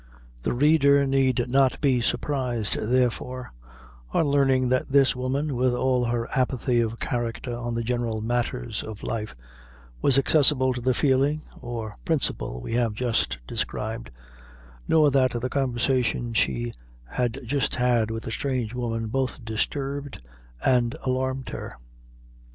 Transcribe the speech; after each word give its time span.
The 0.41 0.53
reader 0.53 1.05
need 1.05 1.45
not 1.47 1.79
be 1.79 2.01
surprised, 2.01 2.73
therefore, 2.73 3.53
on 4.11 4.25
learning 4.25 4.69
that 4.69 4.87
this 4.87 5.15
woman, 5.15 5.55
with 5.55 5.75
all 5.75 6.05
her 6.05 6.27
apathy 6.35 6.81
of 6.81 6.99
character 6.99 7.55
on 7.55 7.75
the 7.75 7.83
general 7.83 8.19
matters 8.19 8.81
of 8.81 9.03
life, 9.03 9.35
was 10.01 10.17
accessible 10.17 10.73
to 10.73 10.81
the 10.81 10.95
feeling 10.95 11.43
or 11.61 11.97
principle 12.03 12.59
we 12.61 12.73
have 12.73 12.95
just 12.95 13.37
described, 13.45 14.09
nor 14.87 15.11
that 15.11 15.39
the 15.39 15.49
conversation 15.51 16.33
she 16.33 16.73
had 17.07 17.39
just 17.45 17.75
had 17.75 18.09
with 18.09 18.23
the 18.23 18.31
strange 18.31 18.73
woman, 18.73 19.05
both 19.05 19.45
disturbed 19.45 20.19
and 20.65 20.95
alarmed 21.05 21.49
her. 21.49 21.77